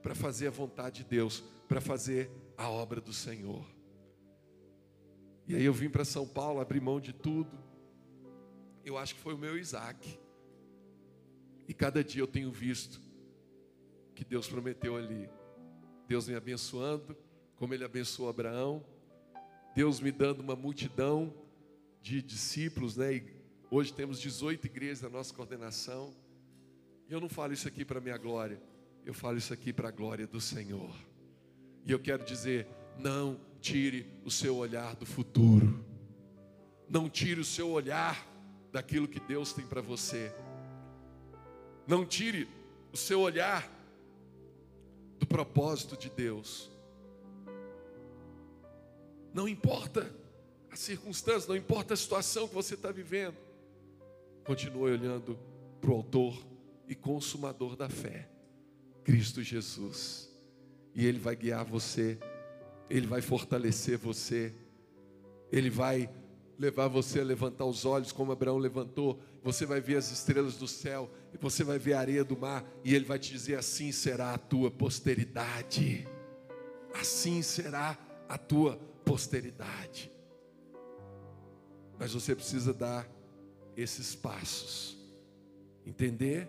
para 0.01 0.15
fazer 0.15 0.47
a 0.47 0.51
vontade 0.51 1.03
de 1.03 1.11
Deus, 1.11 1.45
para 1.69 1.79
fazer 1.79 2.31
a 2.57 2.71
obra 2.71 3.03
do 3.03 3.13
Senhor. 3.13 3.67
E 5.47 5.55
aí 5.55 5.63
eu 5.63 5.75
vim 5.75 5.91
para 5.91 6.07
São 6.07 6.27
Paulo, 6.27 6.59
abri 6.59 6.81
mão 6.81 6.99
de 6.99 7.13
tudo, 7.13 7.53
eu 8.83 8.97
acho 8.97 9.15
que 9.15 9.21
foi 9.21 9.35
o 9.35 9.39
meu 9.39 9.59
Isaac. 9.59 10.19
E 11.69 11.75
cada 11.75 12.03
dia 12.03 12.23
eu 12.23 12.27
tenho 12.27 12.51
visto 12.51 12.99
que 14.15 14.25
Deus 14.25 14.49
prometeu 14.49 14.97
ali. 14.97 15.29
Deus 16.09 16.27
me 16.27 16.35
abençoando, 16.35 17.15
como 17.57 17.75
Ele 17.75 17.85
abençoou 17.85 18.31
Abraão. 18.31 18.83
Deus 19.75 20.01
me 20.01 20.13
dando 20.13 20.41
uma 20.41 20.55
multidão 20.55 21.33
de 22.01 22.21
discípulos, 22.21 22.97
né? 22.97 23.15
E 23.15 23.25
hoje 23.71 23.93
temos 23.93 24.21
18 24.21 24.67
igrejas 24.67 25.03
na 25.03 25.09
nossa 25.09 25.33
coordenação. 25.33 26.15
E 27.09 27.13
eu 27.13 27.21
não 27.21 27.29
falo 27.29 27.53
isso 27.53 27.69
aqui 27.69 27.85
para 27.85 28.01
minha 28.01 28.19
glória, 28.19 28.61
eu 29.05 29.15
falo 29.15 29.39
isso 29.39 29.53
aqui 29.53 29.73
para 29.73 29.89
a 29.89 29.93
glória 29.93 30.27
do 30.27 30.41
Senhor. 30.41 30.95
E 31.85 31.93
eu 31.93 31.99
quero 31.99 32.25
dizer: 32.25 32.67
não 32.99 33.41
tire 33.61 34.07
o 34.25 34.31
seu 34.31 34.57
olhar 34.57 34.97
do 34.97 35.07
futuro, 35.07 35.85
não 36.89 37.09
tire 37.09 37.41
o 37.41 37.45
seu 37.45 37.71
olhar 37.71 38.29
daquilo 38.73 39.07
que 39.07 39.21
Deus 39.21 39.53
tem 39.53 39.67
para 39.67 39.81
você. 39.81 40.35
Não 41.87 42.07
tire 42.07 42.49
o 42.93 42.97
seu 42.97 43.21
olhar 43.21 43.71
do 45.19 45.27
propósito 45.27 45.97
de 45.97 46.09
Deus. 46.11 46.72
Não 49.33 49.49
importa 49.49 50.13
a 50.71 50.77
circunstância, 50.77 51.49
não 51.49 51.57
importa 51.57 51.95
a 51.95 51.97
situação 51.97 52.49
que 52.49 52.55
você 52.55 52.75
está 52.75 52.91
vivendo. 52.91 53.37
Continue 54.45 54.93
olhando 54.93 55.39
para 55.81 55.91
o 55.91 55.95
Autor 55.95 56.45
e 56.89 56.95
Consumador 56.95 57.77
da 57.77 57.89
fé, 57.89 58.29
Cristo 59.05 59.43
Jesus. 59.43 60.31
E 60.95 61.07
Ele 61.07 61.19
vai 61.19 61.37
guiar 61.37 61.65
você, 61.65 62.19
Ele 62.91 63.07
vai 63.07 63.23
fortalecer 63.23 63.99
você, 63.99 64.55
Ele 65.51 65.71
vai 65.71 66.11
levar 66.59 66.87
você 66.89 67.21
a 67.21 67.25
levantar 67.25 67.65
os 67.65 67.85
olhos 67.85 68.13
como 68.13 68.33
Abraão 68.33 68.59
levantou. 68.59 69.21
Você 69.43 69.67
vai 69.67 69.81
ver 69.81 69.97
as 69.97 70.11
estrelas 70.13 70.57
do 70.57 70.69
céu 70.69 71.11
e 71.35 71.37
você 71.37 71.65
vai 71.65 71.79
ver 71.79 71.95
a 71.95 72.01
areia 72.01 72.25
do 72.25 72.37
mar 72.37 72.65
e 72.85 72.95
ele 72.95 73.05
vai 73.05 73.19
te 73.19 73.33
dizer: 73.33 73.57
assim 73.57 73.91
será 73.91 74.35
a 74.35 74.39
tua 74.39 74.71
posteridade. 74.71 76.07
Assim 76.95 77.43
será 77.43 77.99
a 78.29 78.39
tua 78.39 78.79
posteridade. 79.05 80.11
Mas 81.99 82.13
você 82.13 82.35
precisa 82.35 82.73
dar 82.73 83.09
esses 83.77 84.15
passos. 84.15 84.97
Entender 85.87 86.49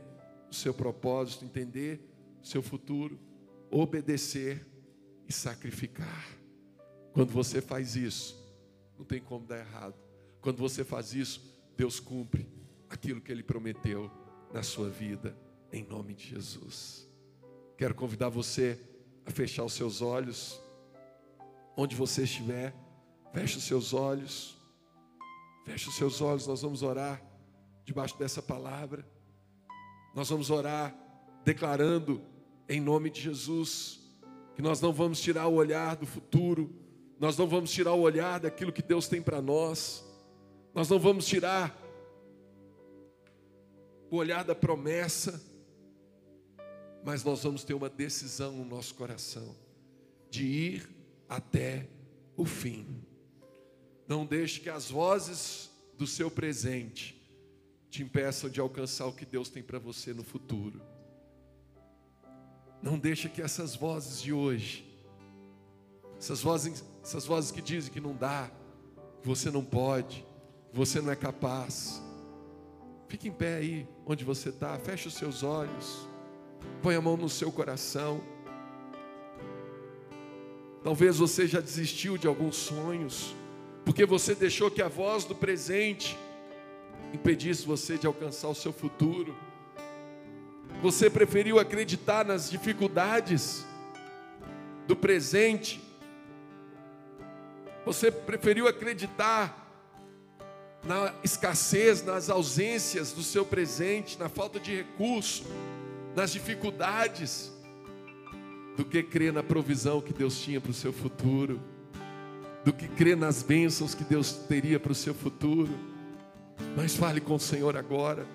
o 0.49 0.53
seu 0.53 0.73
propósito, 0.73 1.45
entender 1.45 1.99
o 2.41 2.45
seu 2.45 2.61
futuro, 2.61 3.19
obedecer 3.71 4.65
e 5.27 5.33
sacrificar. 5.33 6.27
Quando 7.13 7.31
você 7.31 7.61
faz 7.61 7.95
isso, 7.95 8.43
não 8.97 9.05
tem 9.05 9.21
como 9.21 9.45
dar 9.45 9.59
errado. 9.59 9.95
Quando 10.41 10.57
você 10.57 10.83
faz 10.83 11.13
isso, 11.13 11.41
Deus 11.75 11.99
cumpre 11.99 12.47
aquilo 12.89 13.21
que 13.21 13.31
Ele 13.31 13.43
prometeu 13.43 14.11
na 14.53 14.61
sua 14.61 14.89
vida, 14.89 15.35
em 15.71 15.83
nome 15.83 16.13
de 16.13 16.27
Jesus. 16.27 17.09
Quero 17.77 17.95
convidar 17.95 18.29
você 18.29 18.79
a 19.25 19.31
fechar 19.31 19.63
os 19.63 19.73
seus 19.73 20.01
olhos, 20.01 20.61
onde 21.75 21.95
você 21.95 22.23
estiver, 22.23 22.73
feche 23.31 23.57
os 23.57 23.63
seus 23.63 23.93
olhos, 23.93 24.57
feche 25.65 25.89
os 25.89 25.95
seus 25.95 26.21
olhos, 26.21 26.47
nós 26.47 26.61
vamos 26.61 26.83
orar 26.83 27.21
debaixo 27.83 28.17
dessa 28.17 28.41
palavra, 28.41 29.05
nós 30.13 30.29
vamos 30.29 30.49
orar 30.49 30.95
declarando 31.43 32.21
em 32.69 32.79
nome 32.79 33.09
de 33.09 33.19
Jesus, 33.21 33.99
que 34.55 34.61
nós 34.61 34.79
não 34.79 34.93
vamos 34.93 35.19
tirar 35.19 35.47
o 35.47 35.55
olhar 35.55 35.95
do 35.95 36.05
futuro, 36.05 36.83
nós 37.19 37.37
não 37.37 37.47
vamos 37.47 37.71
tirar 37.71 37.93
o 37.93 38.01
olhar 38.01 38.39
daquilo 38.39 38.71
que 38.71 38.81
Deus 38.81 39.07
tem 39.07 39.21
para 39.21 39.41
nós. 39.41 40.03
Nós 40.73 40.89
não 40.89 40.99
vamos 40.99 41.25
tirar 41.25 41.73
o 44.11 44.17
olhar 44.17 44.43
da 44.43 44.53
promessa. 44.53 45.41
Mas 47.03 47.23
nós 47.23 47.43
vamos 47.43 47.63
ter 47.63 47.73
uma 47.73 47.89
decisão 47.89 48.51
no 48.53 48.65
nosso 48.65 48.95
coração 48.95 49.55
de 50.29 50.45
ir 50.45 50.89
até 51.35 51.87
o 52.37 52.45
fim. 52.45 53.03
Não 54.07 54.25
deixe 54.25 54.59
que 54.59 54.69
as 54.69 54.89
vozes 54.89 55.71
do 55.97 56.05
seu 56.05 56.29
presente 56.29 57.19
te 57.89 58.03
impeçam 58.03 58.49
de 58.49 58.59
alcançar 58.59 59.07
o 59.07 59.13
que 59.13 59.25
Deus 59.25 59.49
tem 59.49 59.63
para 59.63 59.79
você 59.79 60.13
no 60.13 60.23
futuro. 60.23 60.81
Não 62.81 62.99
deixe 62.99 63.29
que 63.29 63.41
essas 63.41 63.75
vozes 63.75 64.21
de 64.21 64.33
hoje, 64.33 64.85
essas 66.17 66.41
vozes 66.41 66.83
essas 67.03 67.25
vozes 67.25 67.51
que 67.51 67.61
dizem 67.61 67.91
que 67.91 67.99
não 67.99 68.15
dá, 68.15 68.49
que 69.21 69.27
você 69.27 69.51
não 69.51 69.63
pode, 69.63 70.25
que 70.71 70.77
você 70.77 71.01
não 71.01 71.11
é 71.11 71.15
capaz. 71.15 72.01
Fique 73.07 73.27
em 73.27 73.31
pé 73.31 73.55
aí, 73.55 73.87
onde 74.05 74.23
você 74.23 74.49
está, 74.49 74.77
feche 74.79 75.07
os 75.07 75.15
seus 75.15 75.43
olhos, 75.43 76.07
põe 76.81 76.95
a 76.95 77.01
mão 77.01 77.17
no 77.17 77.27
seu 77.27 77.51
coração. 77.51 78.21
Talvez 80.83 81.17
você 81.17 81.47
já 81.47 81.59
desistiu 81.59 82.17
de 82.17 82.27
alguns 82.27 82.55
sonhos, 82.55 83.33
porque 83.85 84.05
você 84.05 84.35
deixou 84.35 84.69
que 84.69 84.81
a 84.81 84.87
voz 84.87 85.23
do 85.23 85.33
presente 85.33 86.17
impedisse 87.13 87.65
você 87.65 87.97
de 87.97 88.05
alcançar 88.05 88.49
o 88.49 88.55
seu 88.55 88.73
futuro. 88.73 89.35
Você 90.81 91.09
preferiu 91.09 91.59
acreditar 91.59 92.25
nas 92.25 92.49
dificuldades 92.49 93.65
do 94.87 94.95
presente 94.95 95.81
você 97.85 98.09
preferiu 98.09 98.67
acreditar 98.67 99.59
na 100.83 101.13
escassez, 101.23 102.03
nas 102.03 102.29
ausências 102.29 103.11
do 103.11 103.21
seu 103.21 103.45
presente, 103.45 104.17
na 104.17 104.29
falta 104.29 104.59
de 104.59 104.75
recurso, 104.75 105.43
nas 106.15 106.31
dificuldades, 106.31 107.51
do 108.75 108.83
que 108.83 109.03
crer 109.03 109.31
na 109.31 109.43
provisão 109.43 110.01
que 110.01 110.13
Deus 110.13 110.39
tinha 110.39 110.59
para 110.59 110.71
o 110.71 110.73
seu 110.73 110.91
futuro, 110.91 111.59
do 112.65 112.73
que 112.73 112.87
crer 112.87 113.15
nas 113.15 113.43
bênçãos 113.43 113.93
que 113.93 114.03
Deus 114.03 114.31
teria 114.31 114.79
para 114.79 114.91
o 114.91 114.95
seu 114.95 115.13
futuro. 115.13 115.71
Mas 116.75 116.95
fale 116.95 117.19
com 117.19 117.35
o 117.35 117.39
Senhor 117.39 117.77
agora. 117.77 118.25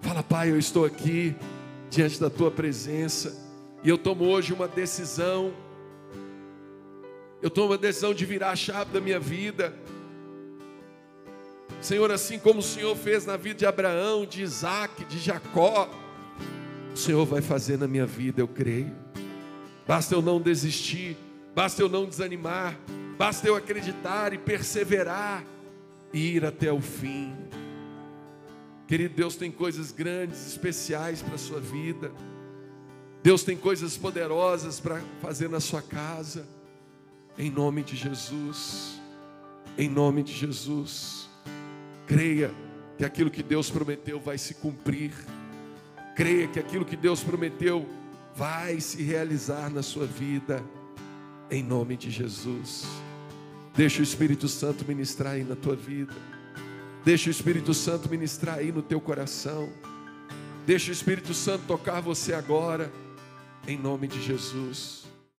Fala, 0.00 0.22
Pai, 0.22 0.50
eu 0.50 0.58
estou 0.58 0.84
aqui 0.84 1.34
diante 1.90 2.20
da 2.20 2.30
tua 2.30 2.50
presença 2.50 3.48
e 3.82 3.88
eu 3.88 3.98
tomo 3.98 4.24
hoje 4.24 4.52
uma 4.52 4.68
decisão. 4.68 5.52
Eu 7.42 7.50
tomo 7.50 7.72
a 7.72 7.76
decisão 7.76 8.12
de 8.12 8.24
virar 8.24 8.50
a 8.50 8.56
chave 8.56 8.92
da 8.92 9.00
minha 9.00 9.18
vida. 9.18 9.74
Senhor, 11.80 12.10
assim 12.10 12.38
como 12.38 12.60
o 12.60 12.62
Senhor 12.62 12.94
fez 12.94 13.24
na 13.24 13.38
vida 13.38 13.60
de 13.60 13.66
Abraão, 13.66 14.26
de 14.26 14.42
Isaac, 14.42 15.04
de 15.06 15.18
Jacó, 15.18 15.88
o 16.92 16.96
Senhor 16.96 17.24
vai 17.24 17.40
fazer 17.40 17.78
na 17.78 17.88
minha 17.88 18.04
vida, 18.04 18.42
eu 18.42 18.48
creio. 18.48 18.94
Basta 19.90 20.14
eu 20.14 20.22
não 20.22 20.40
desistir, 20.40 21.16
basta 21.52 21.82
eu 21.82 21.88
não 21.88 22.06
desanimar, 22.06 22.78
basta 23.18 23.48
eu 23.48 23.56
acreditar 23.56 24.32
e 24.32 24.38
perseverar 24.38 25.44
e 26.12 26.36
ir 26.36 26.44
até 26.44 26.72
o 26.72 26.80
fim. 26.80 27.34
Querido, 28.86 29.16
Deus 29.16 29.34
tem 29.34 29.50
coisas 29.50 29.90
grandes, 29.90 30.46
especiais 30.46 31.22
para 31.22 31.34
a 31.34 31.38
sua 31.38 31.58
vida. 31.58 32.12
Deus 33.20 33.42
tem 33.42 33.56
coisas 33.56 33.96
poderosas 33.96 34.78
para 34.78 35.02
fazer 35.20 35.48
na 35.48 35.58
sua 35.58 35.82
casa. 35.82 36.46
Em 37.36 37.50
nome 37.50 37.82
de 37.82 37.96
Jesus. 37.96 39.00
Em 39.76 39.88
nome 39.88 40.22
de 40.22 40.32
Jesus. 40.32 41.28
Creia 42.06 42.52
que 42.96 43.04
aquilo 43.04 43.28
que 43.28 43.42
Deus 43.42 43.68
prometeu 43.68 44.20
vai 44.20 44.38
se 44.38 44.54
cumprir. 44.54 45.10
Creia 46.14 46.46
que 46.46 46.60
aquilo 46.60 46.84
que 46.84 46.96
Deus 46.96 47.24
prometeu 47.24 47.88
vai 48.34 48.80
se 48.80 49.02
realizar 49.02 49.70
na 49.70 49.82
sua 49.82 50.06
vida, 50.06 50.62
em 51.50 51.62
nome 51.62 51.96
de 51.96 52.10
Jesus. 52.10 52.86
Deixa 53.74 54.00
o 54.00 54.02
Espírito 54.02 54.48
Santo 54.48 54.84
ministrar 54.86 55.34
aí 55.34 55.44
na 55.44 55.56
tua 55.56 55.76
vida. 55.76 56.14
Deixa 57.04 57.28
o 57.28 57.30
Espírito 57.30 57.72
Santo 57.72 58.08
ministrar 58.08 58.58
aí 58.58 58.72
no 58.72 58.82
teu 58.82 59.00
coração. 59.00 59.68
Deixa 60.66 60.90
o 60.90 60.92
Espírito 60.92 61.32
Santo 61.32 61.64
tocar 61.66 62.00
você 62.00 62.34
agora, 62.34 62.92
em 63.66 63.78
nome 63.78 64.06
de 64.06 64.22
Jesus. 64.22 65.09